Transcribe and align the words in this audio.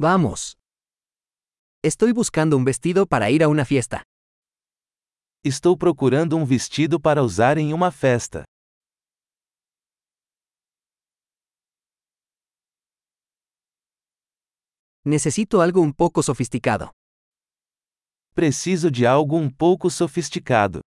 Vamos. 0.00 0.56
Estoy 1.82 2.12
buscando 2.12 2.56
un 2.56 2.64
vestido 2.64 3.04
para 3.04 3.30
ir 3.30 3.42
a 3.42 3.48
una 3.48 3.64
fiesta. 3.64 4.04
Estou 5.42 5.76
procurando 5.76 6.36
um 6.36 6.44
vestido 6.44 7.00
para 7.00 7.20
usar 7.20 7.58
em 7.58 7.74
uma 7.74 7.90
festa. 7.90 8.44
Necesito 15.04 15.60
algo 15.60 15.80
un 15.80 15.92
poco 15.92 16.22
sofisticado. 16.22 16.92
Preciso 18.36 18.92
de 18.92 19.04
algo 19.04 19.36
um 19.36 19.50
pouco 19.50 19.90
sofisticado. 19.90 20.80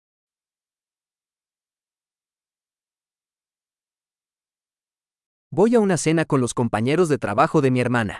Voy 5.51 5.73
a 5.73 5.79
una 5.79 5.97
cena 5.97 6.25
con 6.25 6.41
los 6.41 6.53
compañeros 6.53 7.09
de 7.09 7.17
trabajo 7.17 7.61
de 7.61 7.71
mi 7.71 7.79
hermana. 7.79 8.19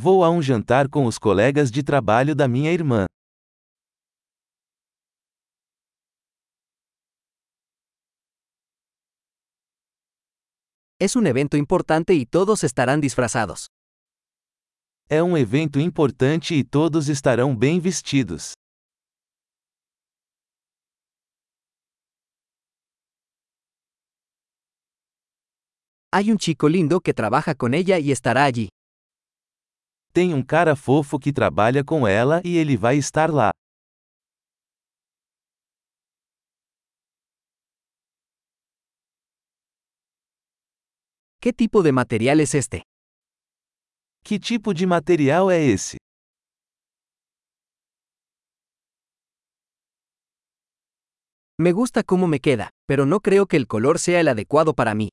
Vou 0.00 0.22
a 0.22 0.30
um 0.30 0.40
jantar 0.40 0.88
com 0.88 1.06
os 1.06 1.18
colegas 1.18 1.72
de 1.72 1.82
trabalho 1.82 2.32
da 2.32 2.46
minha 2.46 2.70
irmã. 2.70 3.06
Es 11.00 11.16
un 11.16 11.26
evento 11.26 11.56
importante 11.56 12.14
y 12.14 12.26
todos 12.26 12.62
estarán 12.62 13.00
disfrazados. 13.00 13.66
É 15.08 15.20
um 15.20 15.36
evento 15.36 15.80
importante 15.80 16.54
e 16.54 16.62
todos 16.62 17.08
estarão 17.08 17.56
bem 17.56 17.80
vestidos. 17.80 18.52
Hay 26.12 26.30
un 26.30 26.38
chico 26.38 26.68
lindo 26.68 27.00
que 27.00 27.12
trabaja 27.12 27.56
con 27.56 27.74
ella 27.74 27.98
y 27.98 28.12
estará 28.12 28.44
allí. 28.44 28.68
Tem 30.18 30.34
um 30.34 30.42
cara 30.42 30.74
fofo 30.74 31.16
que 31.16 31.32
trabalha 31.32 31.84
com 31.84 32.04
ela 32.04 32.42
e 32.44 32.56
ele 32.56 32.76
vai 32.76 32.96
estar 32.96 33.30
lá. 33.30 33.50
¿Qué 41.40 41.52
tipo 41.52 41.84
de 41.84 41.92
material 41.92 42.40
es 42.40 42.52
este? 42.56 42.82
Que 44.24 44.40
tipo 44.40 44.74
de 44.74 44.88
material 44.88 45.52
é 45.52 45.62
esse? 45.62 45.98
Me 51.60 51.70
gusta 51.70 52.02
cómo 52.02 52.26
me 52.26 52.40
queda, 52.40 52.70
pero 52.88 53.06
no 53.06 53.20
creo 53.20 53.46
que 53.46 53.56
el 53.56 53.68
color 53.68 54.00
sea 54.00 54.18
el 54.18 54.26
adecuado 54.26 54.74
para 54.74 54.96
mí. 54.96 55.10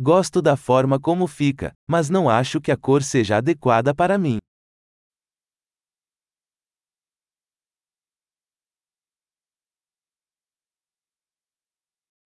Gosto 0.00 0.40
da 0.42 0.56
forma 0.56 0.98
como 0.98 1.26
fica, 1.26 1.72
mas 1.88 2.08
não 2.08 2.28
acho 2.28 2.60
que 2.60 2.72
a 2.72 2.76
cor 2.76 3.02
seja 3.02 3.36
adequada 3.36 3.94
para 3.94 4.18
mim. 4.18 4.38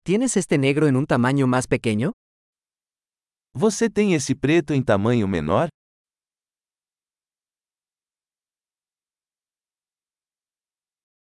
¿Tienes 0.04 0.36
este 0.36 0.58
negro 0.58 0.86
en 0.86 0.96
un 0.96 1.06
tamaño 1.06 1.46
más 1.46 1.66
pequeño? 1.66 2.12
Você 3.54 3.88
tem 3.88 4.14
esse 4.14 4.34
preto 4.34 4.74
em 4.74 4.82
tamanho 4.82 5.26
menor? 5.26 5.68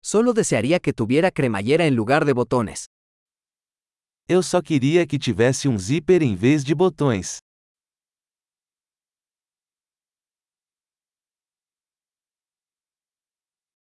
Solo 0.02 0.32
desearía 0.32 0.80
que 0.80 0.92
tuviera 0.94 1.30
cremallera 1.30 1.86
en 1.86 1.94
lugar 1.94 2.24
de 2.24 2.32
botones. 2.32 2.86
Eu 4.32 4.44
só 4.44 4.62
queria 4.62 5.04
que 5.08 5.18
tivesse 5.18 5.66
um 5.66 5.76
zíper 5.76 6.22
em 6.22 6.36
vez 6.36 6.62
de 6.62 6.72
botões. 6.72 7.38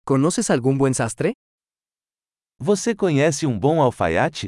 ¿Conoces 0.05 0.49
algún 0.49 0.77
buen 0.77 0.93
sastre? 0.93 1.33
Você 2.57 2.95
conhece 2.95 3.45
um 3.45 3.59
bom 3.59 3.81
alfaiate? 3.81 4.47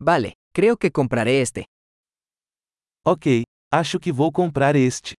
Vale, 0.00 0.32
creo 0.54 0.78
que 0.78 0.90
compraré 0.90 1.42
este. 1.42 1.64
Ok, 3.04 3.42
acho 3.70 4.00
que 4.00 4.10
vou 4.10 4.32
comprar 4.32 4.76
este. 4.76 5.12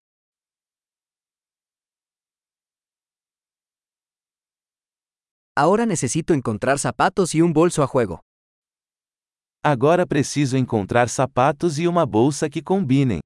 Ahora 5.56 5.86
necesito 5.86 6.34
encontrar 6.34 6.80
zapatos 6.80 7.32
y 7.32 7.40
un 7.40 7.52
bolso 7.52 7.84
a 7.84 7.86
juego. 7.86 8.20
Agora 9.62 10.04
preciso 10.04 10.56
encontrar 10.56 11.08
sapatos 11.08 11.78
e 11.78 11.86
uma 11.86 12.04
bolsa 12.04 12.50
que 12.50 12.60
combinem. 12.60 13.20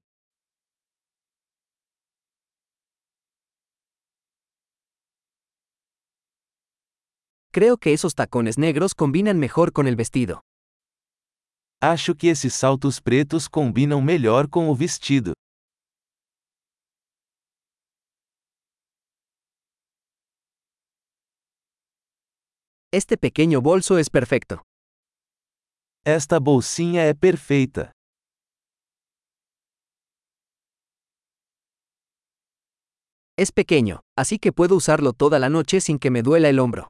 Creo 7.51 7.77
que 7.79 7.93
esos 7.93 8.13
tacones 8.13 8.59
negros 8.59 8.93
combinan 8.93 9.39
mejor 9.39 9.71
con 9.71 9.87
el 9.87 9.95
vestido. 9.95 10.41
Acho 11.81 12.13
que 12.13 12.29
esses 12.29 12.53
saltos 12.53 13.01
pretos 13.01 13.47
combinam 13.49 14.01
melhor 14.03 14.47
com 14.47 14.69
o 14.69 14.75
vestido. 14.75 15.33
Este 22.91 23.17
pequeño 23.19 23.61
bolso 23.61 23.99
es 23.99 24.09
perfecto. 24.09 24.63
Esta 26.03 26.39
bolsinha 26.39 27.03
é 27.03 27.13
perfeita. 27.13 27.91
Es 33.37 33.51
pequeño, 33.51 33.99
así 34.17 34.39
que 34.39 34.51
puedo 34.51 34.75
usarlo 34.75 35.13
toda 35.13 35.37
la 35.37 35.49
noche 35.49 35.81
sin 35.81 35.99
que 35.99 36.09
me 36.09 36.23
duela 36.23 36.49
el 36.49 36.57
hombro. 36.57 36.87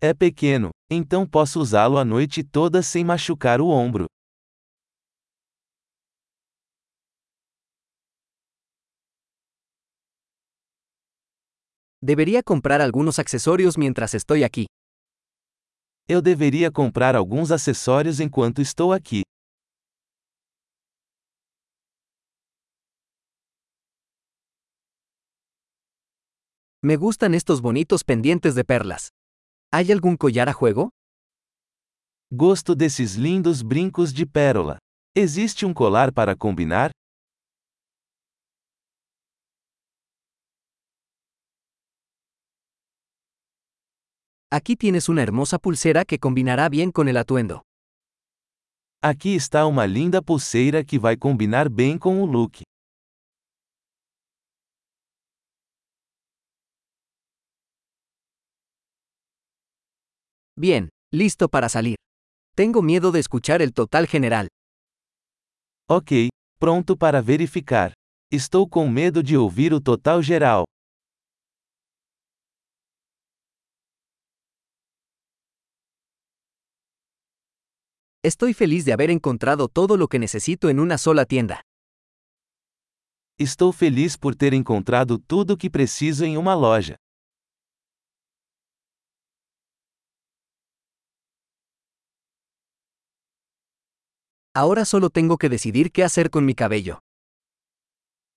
É 0.00 0.14
pequeno, 0.14 0.70
então 0.90 1.26
posso 1.26 1.60
usá-lo 1.60 1.98
a 1.98 2.04
noite 2.04 2.42
toda 2.42 2.82
sem 2.82 3.04
machucar 3.04 3.60
o 3.60 3.68
ombro. 3.68 4.06
Debería 12.06 12.42
comprar 12.42 12.82
algunos 12.82 13.18
accesorios 13.18 13.78
mientras 13.78 14.12
estoy 14.12 14.44
aquí. 14.44 14.66
Eu 16.06 16.20
deveria 16.20 16.70
comprar 16.70 17.16
alguns 17.16 17.50
acessórios 17.50 18.20
enquanto 18.20 18.60
estou 18.60 18.92
aqui. 18.92 19.22
Me 26.82 26.96
gustan 26.96 27.32
estos 27.32 27.62
bonitos 27.62 28.04
pendientes 28.04 28.54
de 28.54 28.64
perlas. 28.64 29.08
¿Hay 29.72 29.90
algún 29.90 30.18
collar 30.18 30.50
a 30.50 30.52
juego? 30.52 30.90
Gosto 32.30 32.74
desses 32.74 33.16
lindos 33.16 33.62
brincos 33.62 34.12
de 34.12 34.26
pérola. 34.26 34.76
Existe 35.16 35.64
um 35.64 35.72
colar 35.72 36.12
para 36.12 36.36
combinar? 36.36 36.90
Aquí 44.56 44.76
tienes 44.76 45.08
una 45.08 45.20
hermosa 45.20 45.58
pulsera 45.58 46.04
que 46.04 46.20
combinará 46.20 46.68
bien 46.68 46.92
con 46.92 47.08
el 47.08 47.16
atuendo. 47.16 47.62
Aqui 49.02 49.34
está 49.34 49.66
uma 49.66 49.84
linda 49.84 50.22
pulseira 50.22 50.84
que 50.84 50.96
vai 50.96 51.16
combinar 51.16 51.68
bem 51.68 51.98
com 51.98 52.22
o 52.22 52.24
look. 52.24 52.62
Bien, 60.56 60.88
listo 61.12 61.48
para 61.48 61.68
salir. 61.68 61.96
Tengo 62.54 62.80
miedo 62.80 63.10
de 63.10 63.18
escuchar 63.18 63.60
el 63.60 63.72
total 63.72 64.06
general. 64.06 64.46
Ok, 65.90 66.28
pronto 66.60 66.96
para 66.96 67.20
verificar. 67.20 67.92
Estou 68.30 68.68
com 68.68 68.88
medo 68.88 69.20
de 69.20 69.36
ouvir 69.36 69.74
o 69.74 69.80
total 69.80 70.22
geral. 70.22 70.62
Estoy 78.24 78.54
feliz 78.54 78.86
de 78.86 78.94
haber 78.94 79.10
encontrado 79.10 79.68
todo 79.68 79.98
lo 79.98 80.08
que 80.08 80.18
necesito 80.18 80.70
en 80.70 80.80
una 80.80 80.96
sola 80.96 81.26
tienda. 81.26 81.60
Estou 83.38 83.70
feliz 83.70 84.16
por 84.16 84.34
ter 84.34 84.54
encontrado 84.54 85.18
tudo 85.18 85.52
o 85.52 85.56
que 85.58 85.68
preciso 85.68 86.24
em 86.24 86.38
uma 86.38 86.54
loja. 86.54 86.96
Ahora 94.56 94.86
solo 94.86 95.10
tengo 95.10 95.36
que 95.36 95.50
decidir 95.50 95.92
qué 95.92 96.02
hacer 96.02 96.30
con 96.30 96.46
mi 96.46 96.54
cabello. 96.54 97.00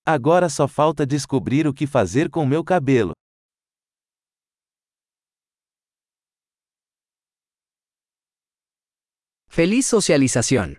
Agora 0.04 0.50
só 0.50 0.68
falta 0.68 1.06
descobrir 1.06 1.66
o 1.66 1.72
que 1.72 1.86
fazer 1.86 2.28
com 2.28 2.44
meu 2.44 2.62
cabelo. 2.62 3.17
Feliz 9.58 9.86
socialización. 9.86 10.76